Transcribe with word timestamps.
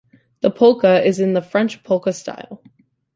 The 0.39 0.49
polka 0.49 0.95
is 0.95 1.19
in 1.19 1.33
the 1.33 1.43
'French-polka' 1.43 2.13
style. 2.13 2.63